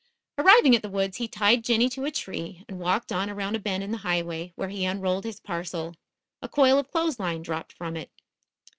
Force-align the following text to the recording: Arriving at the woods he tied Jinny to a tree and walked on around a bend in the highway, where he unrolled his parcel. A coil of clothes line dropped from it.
Arriving 0.39 0.75
at 0.75 0.81
the 0.81 0.89
woods 0.89 1.17
he 1.17 1.27
tied 1.27 1.63
Jinny 1.63 1.87
to 1.89 2.05
a 2.05 2.09
tree 2.11 2.65
and 2.67 2.79
walked 2.79 3.11
on 3.11 3.29
around 3.29 3.55
a 3.55 3.59
bend 3.59 3.83
in 3.83 3.91
the 3.91 3.99
highway, 3.99 4.51
where 4.55 4.69
he 4.69 4.83
unrolled 4.83 5.25
his 5.25 5.39
parcel. 5.39 5.93
A 6.41 6.49
coil 6.49 6.79
of 6.79 6.89
clothes 6.89 7.19
line 7.19 7.43
dropped 7.43 7.71
from 7.73 7.95
it. 7.95 8.09